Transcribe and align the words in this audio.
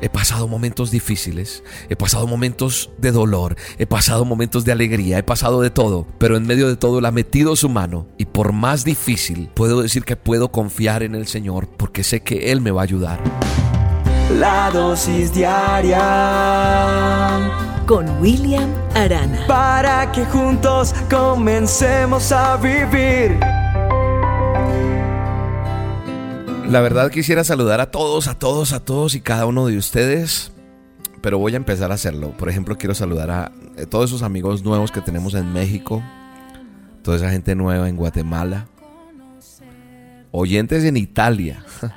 He 0.00 0.08
pasado 0.08 0.48
momentos 0.48 0.90
difíciles, 0.90 1.62
he 1.88 1.96
pasado 1.96 2.26
momentos 2.26 2.90
de 2.98 3.12
dolor, 3.12 3.56
he 3.78 3.86
pasado 3.86 4.24
momentos 4.24 4.64
de 4.64 4.72
alegría, 4.72 5.18
he 5.18 5.22
pasado 5.22 5.60
de 5.60 5.68
todo, 5.70 6.06
pero 6.18 6.36
en 6.36 6.46
medio 6.46 6.68
de 6.68 6.76
todo 6.76 6.98
Él 6.98 7.06
ha 7.06 7.10
metido 7.10 7.54
su 7.56 7.68
mano 7.68 8.06
y 8.16 8.24
por 8.24 8.52
más 8.52 8.84
difícil 8.84 9.50
puedo 9.54 9.82
decir 9.82 10.04
que 10.04 10.16
puedo 10.16 10.50
confiar 10.50 11.02
en 11.02 11.14
el 11.14 11.26
Señor 11.26 11.68
porque 11.68 12.02
sé 12.02 12.22
que 12.22 12.50
Él 12.50 12.62
me 12.62 12.70
va 12.70 12.80
a 12.80 12.84
ayudar. 12.84 13.20
La 14.38 14.70
dosis 14.70 15.34
diaria 15.34 15.98
con 17.86 18.08
William 18.22 18.70
Arana. 18.94 19.44
Para 19.48 20.12
que 20.12 20.24
juntos 20.24 20.94
comencemos 21.10 22.30
a 22.30 22.56
vivir. 22.56 23.59
La 26.70 26.80
verdad 26.80 27.10
quisiera 27.10 27.42
saludar 27.42 27.80
a 27.80 27.90
todos, 27.90 28.28
a 28.28 28.38
todos, 28.38 28.72
a 28.72 28.78
todos 28.78 29.16
y 29.16 29.20
cada 29.20 29.44
uno 29.44 29.66
de 29.66 29.76
ustedes, 29.76 30.52
pero 31.20 31.36
voy 31.36 31.54
a 31.54 31.56
empezar 31.56 31.90
a 31.90 31.94
hacerlo. 31.94 32.30
Por 32.36 32.48
ejemplo, 32.48 32.78
quiero 32.78 32.94
saludar 32.94 33.28
a 33.32 33.52
eh, 33.76 33.86
todos 33.86 34.10
esos 34.10 34.22
amigos 34.22 34.62
nuevos 34.62 34.92
que 34.92 35.00
tenemos 35.00 35.34
en 35.34 35.52
México, 35.52 36.00
toda 37.02 37.16
esa 37.16 37.28
gente 37.28 37.56
nueva 37.56 37.88
en 37.88 37.96
Guatemala, 37.96 38.68
oyentes 40.30 40.84
en 40.84 40.96
Italia. 40.96 41.64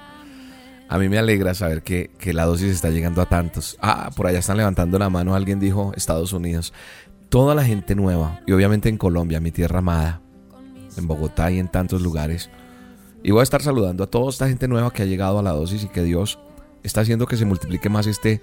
A 0.90 0.98
mí 0.98 1.08
me 1.08 1.20
alegra 1.20 1.54
saber 1.54 1.84
que, 1.84 2.10
que, 2.18 2.34
la 2.34 2.46
dosis 2.46 2.72
está 2.72 2.90
llegando 2.90 3.22
a 3.22 3.26
tantos. 3.28 3.78
Ah, 3.82 4.12
por 4.16 4.28
allá 4.28 4.40
están 4.40 4.58
levantando 4.58 5.00
la 5.00 5.10
mano, 5.10 5.34
alguien 5.34 5.60
dijo 5.60 5.92
Estados 5.96 6.34
Unidos. 6.34 6.74
Toda 7.30 7.56
la 7.56 7.64
gente 7.64 7.96
nueva, 7.96 8.42
y 8.46 8.52
obviamente 8.52 8.90
en 8.90 8.98
Colombia, 8.98 9.40
mi 9.40 9.52
tierra 9.52 9.80
amada, 9.80 10.22
en 10.96 11.08
Bogotá 11.08 11.52
y 11.52 11.58
en 11.58 11.68
tantos 11.68 12.02
lugares. 12.02 12.50
Y 13.24 13.32
voy 13.32 13.40
a 13.40 13.44
estar 13.44 13.62
saludando 13.62 14.04
a 14.04 14.08
toda 14.08 14.30
esta 14.30 14.50
gente 14.50 14.68
nueva 14.68 14.92
que 14.92 15.02
ha 15.02 15.06
llegado 15.06 15.40
a 15.40 15.44
la 15.44 15.52
dosis 15.52 15.84
y 15.84 15.88
que 15.88 16.04
Dios 16.04 16.40
está 16.84 17.02
haciendo 17.02 17.26
que 17.26 17.38
se 17.38 17.46
multiplique 17.46 17.88
más 17.90 18.06
este, 18.06 18.42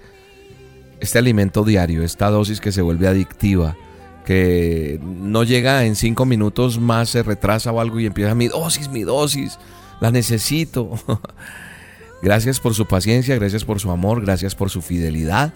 este 0.99 1.19
alimento 1.19 1.63
diario, 1.63 2.03
esta 2.03 2.31
dosis 2.31 2.59
que 2.59 2.71
se 2.71 2.81
vuelve 2.81 3.07
adictiva, 3.07 3.77
que 4.25 4.99
no 5.03 5.43
llega 5.43 5.85
en 5.85 5.95
cinco 5.95 6.25
minutos 6.25 6.79
más, 6.79 7.09
se 7.09 7.21
retrasa 7.21 7.71
o 7.71 7.79
algo 7.79 7.99
y 7.99 8.07
empieza 8.07 8.33
mi 8.33 8.47
dosis, 8.47 8.89
mi 8.89 9.03
dosis, 9.03 9.59
la 9.99 10.09
necesito. 10.09 10.99
gracias 12.23 12.59
por 12.59 12.73
su 12.73 12.87
paciencia, 12.87 13.35
gracias 13.35 13.63
por 13.63 13.79
su 13.79 13.91
amor, 13.91 14.21
gracias 14.21 14.55
por 14.55 14.71
su 14.71 14.81
fidelidad 14.81 15.53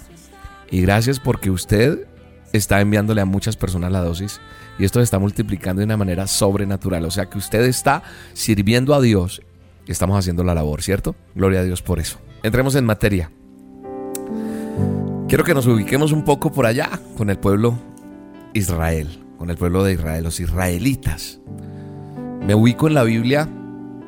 y 0.70 0.82
gracias 0.82 1.20
porque 1.20 1.50
usted 1.50 2.08
está 2.54 2.82
enviándole 2.82 3.22
a 3.22 3.26
muchas 3.26 3.58
personas 3.58 3.92
la 3.92 4.02
dosis 4.02 4.40
y 4.80 4.86
esto 4.86 5.00
se 5.00 5.04
está 5.04 5.20
multiplicando 5.20 5.80
de 5.80 5.86
una 5.86 5.98
manera 5.98 6.28
sobrenatural. 6.28 7.06
O 7.06 7.12
sea 7.12 7.28
que 7.28 7.38
usted 7.38 7.62
está 7.64 8.04
sirviendo 8.34 8.94
a 8.94 9.02
Dios 9.02 9.42
estamos 9.88 10.18
haciendo 10.18 10.44
la 10.44 10.56
labor, 10.56 10.82
¿cierto? 10.82 11.16
Gloria 11.36 11.60
a 11.60 11.64
Dios 11.64 11.82
por 11.82 12.00
eso. 12.00 12.20
Entremos 12.44 12.76
en 12.76 12.86
materia. 12.86 13.32
Quiero 15.28 15.44
que 15.44 15.54
nos 15.54 15.68
ubiquemos 15.68 16.12
un 16.12 16.24
poco 16.24 16.52
por 16.52 16.66
allá 16.66 16.90
con 17.18 17.30
el 17.30 17.38
pueblo 17.38 17.78
Israel, 18.54 19.24
con 19.38 19.50
el 19.50 19.58
pueblo 19.58 19.84
de 19.84 19.94
Israel, 19.94 20.24
los 20.24 20.40
israelitas. 20.40 21.40
Me 22.46 22.56
ubico 22.56 22.88
en 22.88 22.94
la 22.94 23.04
Biblia, 23.04 23.50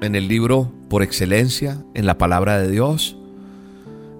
en 0.02 0.16
el 0.16 0.28
libro 0.28 0.72
por 0.90 1.02
excelencia, 1.02 1.84
en 1.96 2.06
la 2.06 2.18
palabra 2.18 2.60
de 2.60 2.70
Dios 2.70 3.17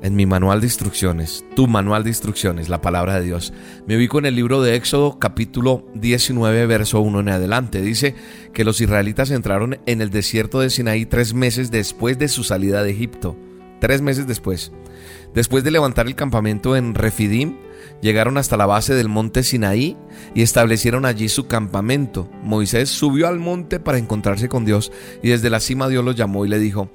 en 0.02 0.16
mi 0.16 0.26
manual 0.26 0.62
de 0.62 0.68
instrucciones, 0.68 1.44
tu 1.56 1.68
manual 1.68 2.04
de 2.04 2.10
instrucciones, 2.10 2.70
la 2.70 2.82
palabra 2.82 3.20
de 3.20 3.26
Dios. 3.26 3.54
Me 3.88 3.98
ubico 3.98 4.20
en 4.20 4.26
el 4.26 4.36
libro 4.36 4.62
de 4.62 4.76
Éxodo 4.76 5.20
capítulo 5.20 5.86
19, 5.96 6.66
verso 6.68 7.02
1 7.02 7.20
en 7.22 7.30
adelante. 7.30 7.82
Dice 7.82 8.16
que 8.54 8.64
los 8.64 8.80
israelitas 8.82 9.32
entraron 9.32 9.80
en 9.86 10.02
el 10.02 10.10
desierto 10.10 10.60
de 10.60 10.70
Sinaí 10.70 11.06
tres 11.06 11.34
meses 11.34 11.72
después 11.72 12.18
de 12.20 12.28
su 12.28 12.44
salida 12.44 12.84
de 12.84 12.92
Egipto. 12.92 13.36
Tres 13.80 14.02
meses 14.02 14.28
después. 14.28 14.72
Después 15.34 15.64
de 15.64 15.72
levantar 15.72 16.08
el 16.08 16.16
campamento 16.16 16.76
en 16.76 16.96
Refidim, 16.96 17.58
llegaron 18.02 18.38
hasta 18.38 18.58
la 18.58 18.66
base 18.66 18.94
del 18.96 19.10
monte 19.10 19.44
Sinaí 19.44 19.98
y 20.34 20.42
establecieron 20.42 21.06
allí 21.06 21.30
su 21.30 21.48
campamento. 21.48 22.30
Moisés 22.44 22.90
subió 22.90 23.28
al 23.28 23.40
monte 23.40 23.80
para 23.80 23.98
encontrarse 23.98 24.50
con 24.50 24.66
Dios 24.66 24.92
y 25.22 25.30
desde 25.30 25.50
la 25.50 25.60
cima 25.60 25.90
Dios 25.90 26.04
los 26.04 26.16
llamó 26.16 26.46
y 26.46 26.50
le 26.50 26.60
dijo, 26.60 26.90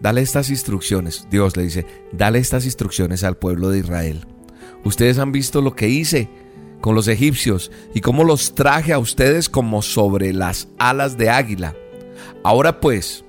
Dale 0.00 0.20
estas 0.20 0.50
instrucciones. 0.50 1.26
Dios 1.30 1.56
le 1.56 1.64
dice, 1.64 1.86
dale 2.12 2.38
estas 2.38 2.64
instrucciones 2.64 3.24
al 3.24 3.36
pueblo 3.36 3.70
de 3.70 3.78
Israel. 3.78 4.26
Ustedes 4.84 5.18
han 5.18 5.32
visto 5.32 5.62
lo 5.62 5.74
que 5.74 5.88
hice 5.88 6.28
con 6.80 6.94
los 6.94 7.08
egipcios 7.08 7.70
y 7.94 8.00
cómo 8.00 8.24
los 8.24 8.54
traje 8.54 8.92
a 8.92 8.98
ustedes 8.98 9.48
como 9.48 9.80
sobre 9.80 10.32
las 10.34 10.68
alas 10.78 11.16
de 11.16 11.30
águila. 11.30 11.74
Ahora 12.42 12.80
pues, 12.80 13.24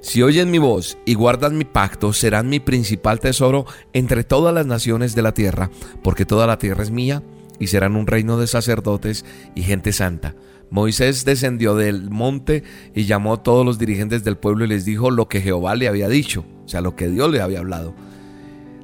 si 0.00 0.22
oyen 0.22 0.50
mi 0.50 0.58
voz 0.58 0.96
y 1.04 1.14
guardan 1.14 1.58
mi 1.58 1.64
pacto, 1.64 2.12
serán 2.12 2.48
mi 2.48 2.60
principal 2.60 3.18
tesoro 3.18 3.66
entre 3.92 4.22
todas 4.22 4.54
las 4.54 4.66
naciones 4.66 5.16
de 5.16 5.22
la 5.22 5.34
tierra, 5.34 5.70
porque 6.02 6.24
toda 6.24 6.46
la 6.46 6.58
tierra 6.58 6.84
es 6.84 6.90
mía 6.90 7.22
y 7.58 7.66
serán 7.66 7.96
un 7.96 8.06
reino 8.06 8.38
de 8.38 8.46
sacerdotes 8.46 9.24
y 9.56 9.62
gente 9.62 9.92
santa. 9.92 10.36
Moisés 10.70 11.24
descendió 11.24 11.74
del 11.74 12.10
monte 12.10 12.62
y 12.94 13.04
llamó 13.04 13.34
a 13.34 13.42
todos 13.42 13.66
los 13.66 13.78
dirigentes 13.78 14.22
del 14.22 14.36
pueblo 14.36 14.64
y 14.64 14.68
les 14.68 14.84
dijo 14.84 15.10
lo 15.10 15.28
que 15.28 15.40
Jehová 15.40 15.74
le 15.74 15.88
había 15.88 16.08
dicho, 16.08 16.44
o 16.64 16.68
sea, 16.68 16.80
lo 16.80 16.94
que 16.94 17.08
Dios 17.08 17.30
le 17.30 17.40
había 17.40 17.58
hablado. 17.58 17.94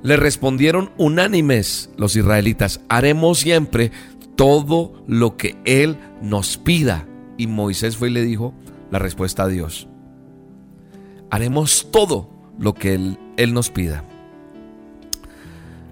Le 0.03 0.17
respondieron 0.17 0.91
unánimes 0.99 1.91
los 1.97 2.17
israelitas, 2.17 2.81
haremos 2.89 3.39
siempre 3.39 3.93
todo 4.35 5.03
lo 5.07 5.37
que 5.37 5.57
Él 5.65 5.97
nos 6.23 6.59
pida. 6.59 7.07
Y 7.39 7.47
Moisés 7.47 7.97
fue 7.97 8.11
y 8.11 8.13
le 8.13 8.23
dijo 8.23 8.55
la 8.91 8.99
respuesta 8.99 9.45
a 9.45 9.49
Dios. 9.49 9.89
Haremos 11.31 11.89
todo 11.91 12.31
lo 12.59 12.75
que 12.75 12.95
Él, 12.95 13.19
él 13.37 13.53
nos 13.53 13.71
pida. 13.71 14.05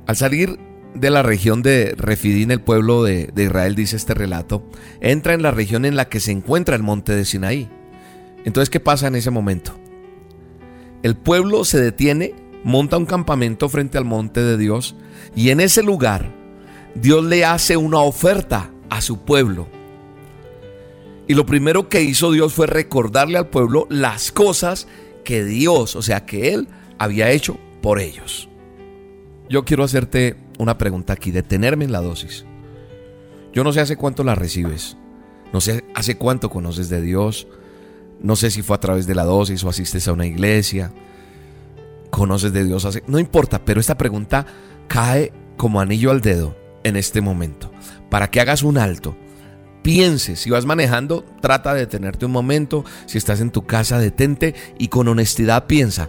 Al 0.06 0.16
salir 0.16 0.58
de 0.94 1.10
la 1.10 1.22
región 1.22 1.62
de 1.62 1.94
Refidín, 1.96 2.50
el 2.50 2.60
pueblo 2.60 3.02
de, 3.02 3.32
Israel, 3.36 3.74
dice 3.74 3.96
este 3.96 4.14
relato, 4.14 4.62
entra 5.00 5.34
en 5.34 5.42
la 5.42 5.50
región 5.50 5.84
en 5.84 5.96
la 5.96 6.08
que 6.08 6.20
se 6.20 6.32
encuentra 6.32 6.76
el 6.76 6.82
monte 6.82 7.14
de 7.14 7.24
Sinaí. 7.24 7.68
Entonces, 8.44 8.70
¿qué 8.70 8.80
pasa 8.80 9.08
en 9.08 9.16
ese 9.16 9.30
momento? 9.30 9.78
El 11.02 11.16
pueblo 11.16 11.64
se 11.64 11.80
detiene, 11.80 12.34
monta 12.62 12.96
un 12.96 13.06
campamento 13.06 13.68
frente 13.68 13.98
al 13.98 14.04
monte 14.04 14.40
de 14.40 14.56
Dios 14.56 14.96
y 15.36 15.50
en 15.50 15.60
ese 15.60 15.82
lugar 15.82 16.32
Dios 16.94 17.24
le 17.24 17.44
hace 17.44 17.76
una 17.76 17.98
oferta 17.98 18.70
a 18.88 19.00
su 19.00 19.24
pueblo. 19.24 19.68
Y 21.26 21.34
lo 21.34 21.46
primero 21.46 21.88
que 21.88 22.02
hizo 22.02 22.32
Dios 22.32 22.52
fue 22.52 22.66
recordarle 22.66 23.38
al 23.38 23.48
pueblo 23.48 23.86
las 23.90 24.30
cosas 24.30 24.86
que 25.24 25.44
Dios, 25.44 25.96
o 25.96 26.02
sea, 26.02 26.26
que 26.26 26.52
Él 26.52 26.68
había 26.98 27.30
hecho 27.30 27.58
por 27.80 27.98
ellos. 27.98 28.48
Yo 29.48 29.64
quiero 29.64 29.84
hacerte 29.84 30.36
una 30.58 30.78
pregunta 30.78 31.12
aquí, 31.12 31.30
detenerme 31.30 31.84
en 31.84 31.92
la 31.92 32.00
dosis. 32.00 32.44
Yo 33.52 33.64
no 33.64 33.72
sé 33.72 33.80
hace 33.80 33.96
cuánto 33.96 34.24
la 34.24 34.34
recibes, 34.34 34.96
no 35.52 35.60
sé 35.60 35.84
hace 35.94 36.16
cuánto 36.16 36.50
conoces 36.50 36.88
de 36.88 37.00
Dios, 37.00 37.46
no 38.20 38.36
sé 38.36 38.50
si 38.50 38.62
fue 38.62 38.76
a 38.76 38.80
través 38.80 39.06
de 39.06 39.14
la 39.14 39.24
dosis 39.24 39.62
o 39.64 39.68
asistes 39.68 40.08
a 40.08 40.12
una 40.12 40.26
iglesia, 40.26 40.92
conoces 42.10 42.52
de 42.52 42.64
Dios. 42.64 42.86
No 43.06 43.18
importa, 43.18 43.64
pero 43.64 43.80
esta 43.80 43.96
pregunta 43.96 44.46
cae 44.88 45.32
como 45.56 45.80
anillo 45.80 46.10
al 46.10 46.20
dedo 46.20 46.56
en 46.82 46.96
este 46.96 47.20
momento, 47.20 47.70
para 48.10 48.30
que 48.30 48.40
hagas 48.40 48.62
un 48.62 48.78
alto. 48.78 49.16
Piense, 49.82 50.36
si 50.36 50.48
vas 50.48 50.64
manejando, 50.64 51.24
trata 51.42 51.74
de 51.74 51.80
detenerte 51.80 52.24
un 52.24 52.32
momento, 52.32 52.84
si 53.04 53.18
estás 53.18 53.40
en 53.40 53.50
tu 53.50 53.66
casa, 53.66 53.98
detente 53.98 54.54
y 54.78 54.88
con 54.88 55.08
honestidad 55.08 55.66
piensa, 55.66 56.08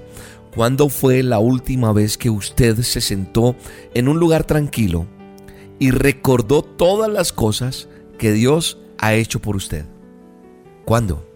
¿Cuándo 0.56 0.88
fue 0.88 1.22
la 1.22 1.40
última 1.40 1.92
vez 1.92 2.18
que 2.18 2.30
usted 2.30 2.78
se 2.78 3.02
sentó 3.02 3.58
en 3.94 4.08
un 4.08 4.20
lugar 4.20 4.46
tranquilo 4.46 5.06
y 5.80 5.92
recordó 5.92 6.62
todas 6.62 7.12
las 7.12 7.34
cosas 7.34 7.90
que 8.18 8.32
Dios 8.32 8.80
ha 8.98 9.16
hecho 9.16 9.42
por 9.42 9.58
usted? 9.58 9.86
¿Cuándo? 10.86 11.30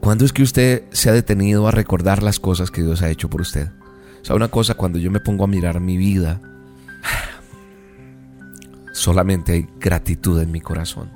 ¿Cuándo 0.00 0.24
es 0.24 0.32
que 0.32 0.42
usted 0.42 0.82
se 0.90 1.08
ha 1.08 1.12
detenido 1.12 1.68
a 1.68 1.70
recordar 1.70 2.24
las 2.24 2.40
cosas 2.40 2.72
que 2.72 2.82
Dios 2.82 3.00
ha 3.02 3.10
hecho 3.10 3.30
por 3.30 3.42
usted? 3.42 3.68
O 4.22 4.24
sea, 4.24 4.34
una 4.34 4.48
cosa, 4.48 4.74
cuando 4.74 4.98
yo 4.98 5.08
me 5.12 5.20
pongo 5.20 5.44
a 5.44 5.48
mirar 5.48 5.78
mi 5.78 5.96
vida, 5.96 6.40
solamente 8.92 9.52
hay 9.52 9.68
gratitud 9.78 10.40
en 10.42 10.50
mi 10.50 10.60
corazón. 10.60 11.10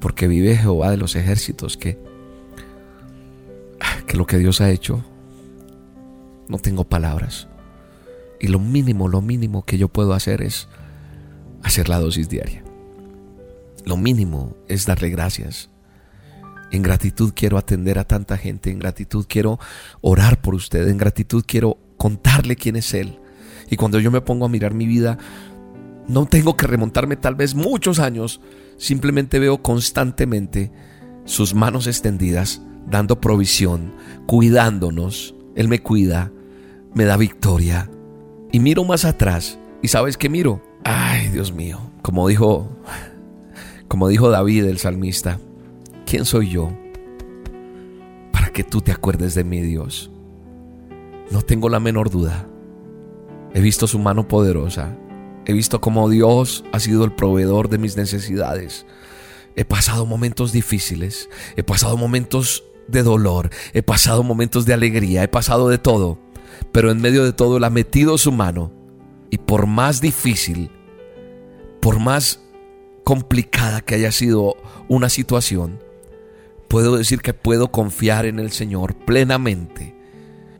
Porque 0.00 0.26
vive 0.26 0.56
Jehová 0.56 0.92
de 0.92 0.96
los 0.96 1.14
ejércitos 1.14 1.76
que, 1.76 1.98
que 4.06 4.16
lo 4.16 4.26
que 4.26 4.38
Dios 4.38 4.62
ha 4.62 4.70
hecho 4.70 5.04
no 6.48 6.58
tengo 6.58 6.84
palabras. 6.84 7.48
Y 8.40 8.48
lo 8.48 8.58
mínimo, 8.58 9.08
lo 9.08 9.20
mínimo 9.20 9.64
que 9.64 9.78
yo 9.78 9.88
puedo 9.88 10.12
hacer 10.14 10.42
es 10.42 10.68
hacer 11.62 11.88
la 11.88 11.98
dosis 11.98 12.28
diaria. 12.28 12.62
Lo 13.84 13.96
mínimo 13.96 14.56
es 14.68 14.86
darle 14.86 15.10
gracias. 15.10 15.70
En 16.70 16.82
gratitud 16.82 17.32
quiero 17.34 17.56
atender 17.56 17.98
a 17.98 18.04
tanta 18.04 18.36
gente, 18.36 18.70
en 18.70 18.78
gratitud 18.78 19.24
quiero 19.28 19.58
orar 20.00 20.40
por 20.40 20.54
usted, 20.54 20.86
en 20.88 20.98
gratitud 20.98 21.44
quiero 21.46 21.78
contarle 21.96 22.56
quién 22.56 22.76
es 22.76 22.92
Él. 22.92 23.18
Y 23.70 23.76
cuando 23.76 23.98
yo 24.00 24.10
me 24.10 24.20
pongo 24.20 24.44
a 24.44 24.50
mirar 24.50 24.74
mi 24.74 24.86
vida, 24.86 25.18
no 26.06 26.26
tengo 26.26 26.56
que 26.56 26.66
remontarme 26.66 27.16
tal 27.16 27.34
vez 27.34 27.54
muchos 27.54 27.98
años, 27.98 28.40
simplemente 28.76 29.38
veo 29.38 29.62
constantemente 29.62 30.70
sus 31.24 31.54
manos 31.54 31.86
extendidas, 31.86 32.62
dando 32.86 33.20
provisión, 33.20 33.94
cuidándonos. 34.26 35.34
Él 35.54 35.68
me 35.68 35.80
cuida, 35.80 36.30
me 36.94 37.04
da 37.04 37.16
victoria, 37.16 37.90
Y 38.50 38.60
miro 38.60 38.82
más 38.84 39.04
atrás. 39.04 39.58
¿Y 39.82 39.88
sabes 39.88 40.16
qué 40.16 40.28
miro? 40.28 40.62
Ay, 40.84 41.28
Dios 41.28 41.52
mío. 41.52 41.78
Como 42.02 42.26
dijo, 42.26 42.68
como 43.88 44.08
dijo 44.08 44.30
David 44.30 44.64
el 44.64 44.78
salmista, 44.78 45.38
¿quién 46.06 46.24
soy 46.24 46.48
yo 46.48 46.72
para 48.32 48.50
que 48.50 48.64
tú 48.64 48.80
te 48.80 48.90
acuerdes 48.90 49.34
de 49.34 49.44
mí, 49.44 49.60
Dios? 49.60 50.10
No 51.30 51.42
tengo 51.42 51.68
la 51.68 51.78
menor 51.78 52.10
duda. 52.10 52.46
He 53.52 53.60
visto 53.60 53.86
su 53.86 53.98
mano 53.98 54.28
poderosa. 54.28 54.96
He 55.44 55.52
visto 55.52 55.80
cómo 55.80 56.08
Dios 56.08 56.64
ha 56.72 56.80
sido 56.80 57.04
el 57.04 57.12
proveedor 57.12 57.68
de 57.68 57.78
mis 57.78 57.96
necesidades. 57.96 58.86
He 59.56 59.64
pasado 59.64 60.06
momentos 60.06 60.52
difíciles. 60.52 61.28
He 61.56 61.62
pasado 61.62 61.96
momentos 61.96 62.64
de 62.86 63.02
dolor. 63.02 63.50
He 63.72 63.82
pasado 63.82 64.22
momentos 64.22 64.66
de 64.66 64.74
alegría. 64.74 65.22
He 65.22 65.28
pasado 65.28 65.68
de 65.68 65.78
todo. 65.78 66.18
Pero 66.78 66.92
en 66.92 67.00
medio 67.00 67.24
de 67.24 67.32
todo 67.32 67.56
Él 67.56 67.64
ha 67.64 67.70
metido 67.70 68.16
su 68.18 68.30
mano. 68.30 68.70
Y 69.30 69.38
por 69.38 69.66
más 69.66 70.00
difícil, 70.00 70.70
por 71.80 71.98
más 71.98 72.38
complicada 73.02 73.80
que 73.80 73.96
haya 73.96 74.12
sido 74.12 74.54
una 74.86 75.08
situación, 75.08 75.82
puedo 76.68 76.96
decir 76.96 77.20
que 77.20 77.34
puedo 77.34 77.72
confiar 77.72 78.26
en 78.26 78.38
el 78.38 78.52
Señor 78.52 78.94
plenamente. 78.94 79.96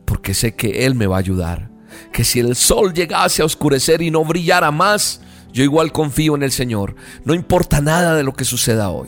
Porque 0.03 0.33
sé 0.33 0.55
que 0.55 0.85
Él 0.85 0.93
me 0.93 1.07
va 1.07 1.15
a 1.15 1.19
ayudar 1.19 1.71
que 2.11 2.25
si 2.25 2.41
el 2.41 2.57
sol 2.57 2.93
llegase 2.93 3.41
a 3.41 3.45
oscurecer 3.45 4.01
y 4.01 4.11
no 4.11 4.25
brillara 4.25 4.71
más, 4.71 5.21
yo 5.53 5.63
igual 5.63 5.93
confío 5.93 6.35
en 6.35 6.43
el 6.43 6.51
Señor. 6.51 6.97
No 7.23 7.33
importa 7.33 7.79
nada 7.79 8.13
de 8.13 8.23
lo 8.23 8.33
que 8.33 8.43
suceda 8.43 8.89
hoy. 8.89 9.07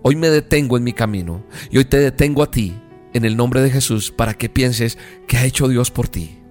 Hoy 0.00 0.16
me 0.16 0.30
detengo 0.30 0.78
en 0.78 0.84
mi 0.84 0.94
camino 0.94 1.44
y 1.70 1.76
hoy 1.76 1.84
te 1.84 1.98
detengo 1.98 2.42
a 2.42 2.50
ti 2.50 2.81
en 3.14 3.24
el 3.24 3.36
nombre 3.36 3.60
de 3.60 3.70
Jesús 3.70 4.10
para 4.10 4.34
que 4.34 4.48
pienses 4.48 4.98
que 5.26 5.36
ha 5.36 5.44
hecho 5.44 5.68
Dios 5.68 5.90
por 5.90 6.08
ti. 6.08 6.42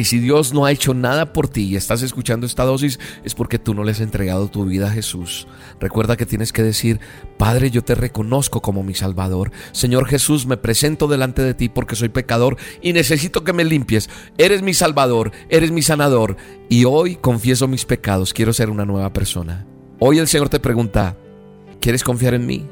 Y 0.00 0.04
si 0.04 0.18
Dios 0.18 0.54
no 0.54 0.64
ha 0.64 0.72
hecho 0.72 0.94
nada 0.94 1.34
por 1.34 1.46
ti 1.46 1.64
y 1.64 1.76
estás 1.76 2.00
escuchando 2.00 2.46
esta 2.46 2.64
dosis, 2.64 2.98
es 3.22 3.34
porque 3.34 3.58
tú 3.58 3.74
no 3.74 3.84
le 3.84 3.90
has 3.90 4.00
entregado 4.00 4.48
tu 4.48 4.64
vida 4.64 4.86
a 4.86 4.90
Jesús. 4.90 5.46
Recuerda 5.78 6.16
que 6.16 6.24
tienes 6.24 6.54
que 6.54 6.62
decir, 6.62 7.00
Padre, 7.36 7.70
yo 7.70 7.84
te 7.84 7.94
reconozco 7.94 8.62
como 8.62 8.82
mi 8.82 8.94
Salvador. 8.94 9.52
Señor 9.72 10.06
Jesús, 10.06 10.46
me 10.46 10.56
presento 10.56 11.06
delante 11.06 11.42
de 11.42 11.52
ti 11.52 11.68
porque 11.68 11.96
soy 11.96 12.08
pecador 12.08 12.56
y 12.80 12.94
necesito 12.94 13.44
que 13.44 13.52
me 13.52 13.62
limpies. 13.62 14.08
Eres 14.38 14.62
mi 14.62 14.72
Salvador, 14.72 15.32
eres 15.50 15.70
mi 15.70 15.82
sanador. 15.82 16.38
Y 16.70 16.86
hoy 16.86 17.16
confieso 17.16 17.68
mis 17.68 17.84
pecados, 17.84 18.32
quiero 18.32 18.54
ser 18.54 18.70
una 18.70 18.86
nueva 18.86 19.12
persona. 19.12 19.66
Hoy 19.98 20.16
el 20.16 20.28
Señor 20.28 20.48
te 20.48 20.60
pregunta, 20.60 21.18
¿quieres 21.78 22.04
confiar 22.04 22.32
en 22.32 22.46
mí? 22.46 22.66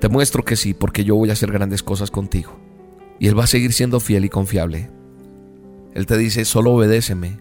Te 0.00 0.10
muestro 0.10 0.44
que 0.44 0.56
sí, 0.56 0.74
porque 0.74 1.02
yo 1.02 1.16
voy 1.16 1.30
a 1.30 1.32
hacer 1.32 1.50
grandes 1.50 1.82
cosas 1.82 2.10
contigo. 2.10 2.67
Y 3.18 3.28
Él 3.28 3.38
va 3.38 3.44
a 3.44 3.48
seguir 3.48 3.72
siendo 3.72 4.00
fiel 4.00 4.24
y 4.24 4.28
confiable. 4.28 4.90
Él 5.94 6.06
te 6.06 6.16
dice, 6.16 6.44
solo 6.44 6.72
obedéceme, 6.72 7.40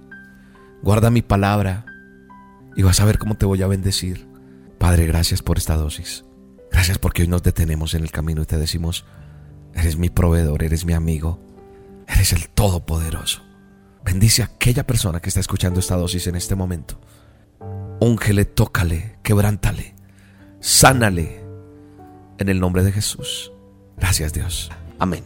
guarda 0.81 1.11
mi 1.11 1.21
palabra 1.21 1.85
y 2.75 2.83
vas 2.83 2.99
a 2.99 3.05
ver 3.05 3.17
cómo 3.17 3.35
te 3.35 3.45
voy 3.45 3.61
a 3.61 3.67
bendecir. 3.67 4.27
Padre, 4.77 5.05
gracias 5.07 5.41
por 5.41 5.57
esta 5.57 5.75
dosis. 5.75 6.25
Gracias 6.71 6.97
porque 6.97 7.23
hoy 7.23 7.27
nos 7.27 7.43
detenemos 7.43 7.93
en 7.93 8.03
el 8.03 8.11
camino 8.11 8.41
y 8.41 8.45
te 8.45 8.57
decimos, 8.57 9.05
eres 9.73 9.97
mi 9.97 10.09
proveedor, 10.09 10.63
eres 10.63 10.85
mi 10.85 10.93
amigo, 10.93 11.39
eres 12.07 12.33
el 12.33 12.49
Todopoderoso. 12.49 13.43
Bendice 14.03 14.41
a 14.41 14.45
aquella 14.45 14.85
persona 14.85 15.19
que 15.19 15.29
está 15.29 15.39
escuchando 15.39 15.79
esta 15.79 15.95
dosis 15.95 16.27
en 16.27 16.35
este 16.35 16.55
momento. 16.55 16.99
Úngele, 17.99 18.45
tócale, 18.45 19.17
quebrántale, 19.23 19.95
sánale 20.59 21.43
en 22.37 22.49
el 22.49 22.59
nombre 22.59 22.83
de 22.83 22.91
Jesús. 22.91 23.51
Gracias 23.97 24.33
Dios. 24.33 24.71
Amén. 24.99 25.23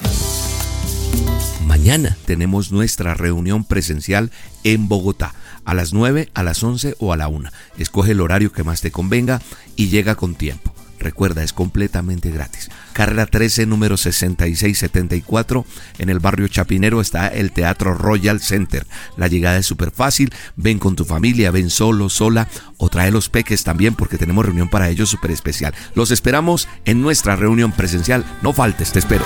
Mañana 1.66 2.18
tenemos 2.26 2.72
nuestra 2.72 3.14
reunión 3.14 3.64
presencial 3.64 4.32
en 4.64 4.88
Bogotá 4.88 5.34
a 5.66 5.74
las 5.74 5.94
9, 5.94 6.30
a 6.34 6.44
las 6.44 6.64
11 6.64 6.96
o 7.00 7.14
a 7.14 7.18
la 7.18 7.28
1. 7.28 7.50
Escoge 7.78 8.12
el 8.12 8.22
horario 8.22 8.52
que 8.52 8.64
más 8.64 8.82
te 8.82 8.92
convenga 8.92 9.42
y 9.76 9.90
llega 9.90 10.16
con 10.16 10.36
tiempo. 10.36 10.74
Recuerda, 11.02 11.42
es 11.42 11.52
completamente 11.52 12.30
gratis. 12.30 12.70
Carrera 12.94 13.26
13, 13.26 13.66
número 13.66 13.98
6674. 13.98 15.66
En 15.98 16.10
el 16.10 16.20
barrio 16.20 16.48
Chapinero 16.48 17.02
está 17.02 17.28
el 17.28 17.52
Teatro 17.52 17.96
Royal 17.96 18.40
Center. 18.40 18.86
La 19.18 19.28
llegada 19.28 19.58
es 19.58 19.66
súper 19.66 19.90
fácil. 19.90 20.32
Ven 20.56 20.78
con 20.78 20.96
tu 20.96 21.04
familia, 21.04 21.50
ven 21.50 21.72
solo, 21.72 22.10
sola 22.10 22.48
o 22.78 22.90
trae 22.90 23.10
los 23.10 23.30
peques 23.30 23.64
también 23.64 23.96
porque 23.96 24.20
tenemos 24.20 24.46
reunión 24.46 24.70
para 24.70 24.90
ellos 24.90 25.10
súper 25.10 25.32
especial. 25.32 25.74
Los 25.96 26.12
esperamos 26.12 26.68
en 26.86 27.02
nuestra 27.02 27.36
reunión 27.36 27.72
presencial. 27.72 28.24
No 28.44 28.54
faltes, 28.54 28.92
te 28.92 29.00
espero. 29.00 29.26